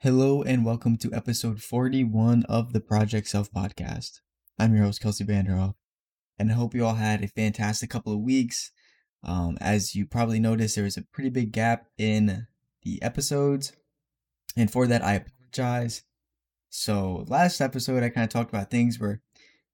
[0.00, 4.20] Hello and welcome to episode 41 of the Project Self podcast.
[4.56, 5.74] I'm your host, Kelsey Vanderhoff,
[6.38, 8.70] and I hope you all had a fantastic couple of weeks.
[9.24, 12.46] Um, as you probably noticed, there was a pretty big gap in
[12.84, 13.72] the episodes,
[14.56, 16.04] and for that, I apologize.
[16.70, 19.20] So, last episode, I kind of talked about things where,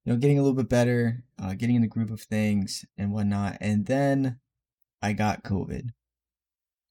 [0.07, 3.13] you know, getting a little bit better, uh, getting in the groove of things and
[3.13, 4.41] whatnot, and then
[5.03, 5.91] I got COVID.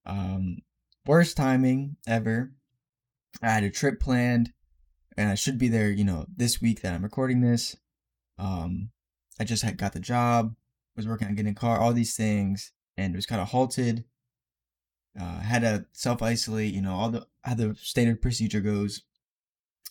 [0.06, 0.58] Um,
[1.08, 2.52] worst timing ever
[3.42, 4.54] I had a trip planned
[5.18, 7.76] and I should be there, you know, this week that I'm recording this.
[8.38, 8.90] Um,
[9.40, 10.56] I just had got the job,
[10.96, 14.06] was working on getting a car, all these things, and it was kind of halted.
[15.20, 19.04] Uh, had to self isolate, you know, all the how the standard procedure goes.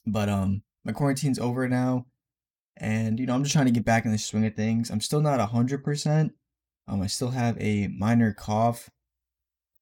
[0.07, 2.07] But um, my quarantine's over now,
[2.77, 4.91] and you know, I'm just trying to get back in the swing of things.
[4.91, 6.33] I'm still not hundred percent.
[6.89, 8.91] Um, I still have a minor cough,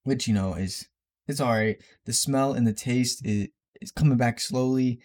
[0.05, 0.89] which you know is
[1.31, 1.81] it's all right.
[2.05, 3.49] The smell and the taste is,
[3.81, 5.01] is coming back slowly.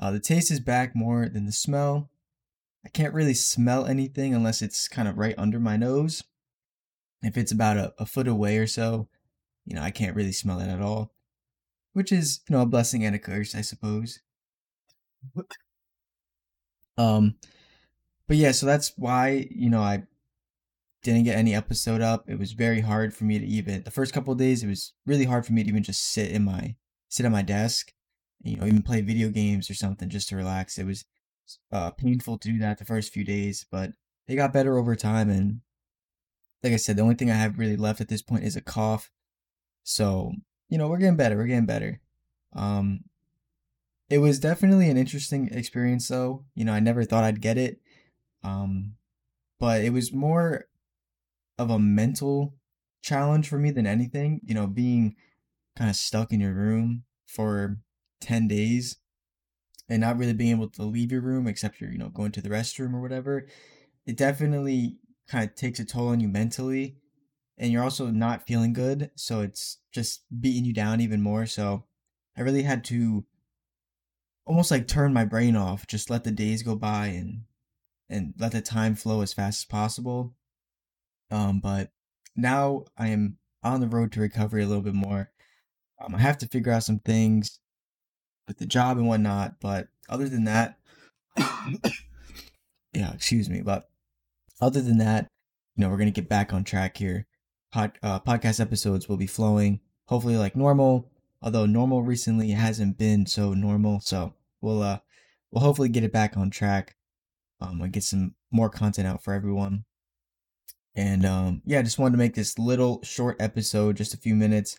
[0.00, 2.10] Uh, the taste is back more than the smell.
[2.84, 6.22] I can't really smell anything unless it's kind of right under my nose.
[7.22, 9.08] If it's about a, a foot away or so,
[9.66, 11.12] you know, I can't really smell it at all,
[11.92, 14.20] which is, you know, a blessing and a curse, I suppose.
[16.96, 17.34] um,
[18.26, 20.04] but yeah, so that's why, you know, I
[21.02, 22.24] didn't get any episode up.
[22.28, 24.62] It was very hard for me to even the first couple days.
[24.62, 26.76] It was really hard for me to even just sit in my
[27.08, 27.92] sit at my desk,
[28.42, 30.78] you know, even play video games or something just to relax.
[30.78, 31.04] It was
[31.72, 33.90] uh, painful to do that the first few days, but
[34.28, 35.30] it got better over time.
[35.30, 35.60] And
[36.62, 38.60] like I said, the only thing I have really left at this point is a
[38.60, 39.10] cough.
[39.82, 40.32] So
[40.70, 41.36] you know, we're getting better.
[41.36, 42.00] We're getting better.
[42.54, 43.04] Um,
[44.08, 46.44] it was definitely an interesting experience, though.
[46.54, 47.80] You know, I never thought I'd get it.
[48.42, 48.94] Um,
[49.58, 50.66] but it was more
[51.60, 52.54] of a mental
[53.02, 54.40] challenge for me than anything.
[54.42, 55.14] You know, being
[55.76, 57.78] kind of stuck in your room for
[58.22, 58.96] 10 days
[59.88, 62.40] and not really being able to leave your room except you're, you know, going to
[62.40, 63.46] the restroom or whatever.
[64.06, 66.96] It definitely kind of takes a toll on you mentally.
[67.58, 69.10] And you're also not feeling good.
[69.16, 71.44] So it's just beating you down even more.
[71.44, 71.84] So
[72.38, 73.26] I really had to
[74.46, 77.42] almost like turn my brain off, just let the days go by and
[78.08, 80.34] and let the time flow as fast as possible
[81.30, 81.90] um, but
[82.36, 85.30] now I am on the road to recovery a little bit more.
[86.00, 87.60] Um, I have to figure out some things
[88.48, 90.78] with the job and whatnot, but other than that,
[92.92, 93.88] yeah, excuse me, but
[94.60, 95.28] other than that,
[95.76, 97.26] you know, we're gonna get back on track here.
[97.72, 101.10] Pod, uh, podcast episodes will be flowing, hopefully like normal.
[101.42, 104.98] Although normal recently hasn't been so normal, so we'll uh,
[105.50, 106.96] we'll hopefully get it back on track.
[107.62, 109.84] Um, and get some more content out for everyone.
[110.94, 114.34] And um, yeah, I just wanted to make this little short episode, just a few
[114.34, 114.78] minutes,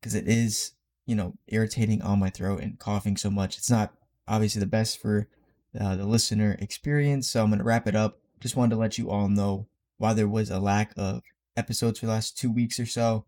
[0.00, 0.72] because it is,
[1.06, 3.58] you know, irritating on my throat and coughing so much.
[3.58, 3.92] It's not
[4.26, 5.28] obviously the best for
[5.78, 7.28] uh, the listener experience.
[7.28, 8.18] So I'm going to wrap it up.
[8.40, 9.66] Just wanted to let you all know
[9.98, 11.22] why there was a lack of
[11.56, 13.26] episodes for the last two weeks or so.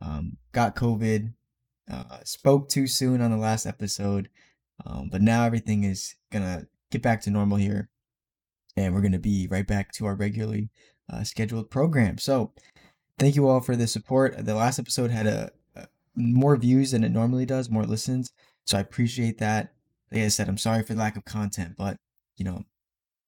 [0.00, 1.32] Um, got COVID,
[1.90, 4.28] uh, spoke too soon on the last episode,
[4.84, 7.88] um, but now everything is going to get back to normal here.
[8.76, 10.68] And we're going to be right back to our regularly
[11.12, 12.18] uh, scheduled program.
[12.18, 12.52] So
[13.18, 14.44] thank you all for the support.
[14.44, 18.32] The last episode had a, a, more views than it normally does, more listens.
[18.66, 19.72] So I appreciate that.
[20.10, 21.96] Like I said, I'm sorry for the lack of content, but
[22.36, 22.64] you know,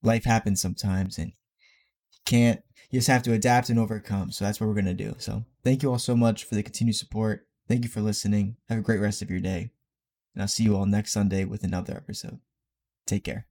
[0.02, 1.28] life happens sometimes and
[2.12, 4.30] you can't you just have to adapt and overcome.
[4.30, 5.14] So that's what we're gonna do.
[5.18, 7.46] So thank you all so much for the continued support.
[7.68, 8.56] Thank you for listening.
[8.68, 9.70] Have a great rest of your day.
[10.34, 12.38] And I'll see you all next Sunday with another episode.
[13.06, 13.46] Take care.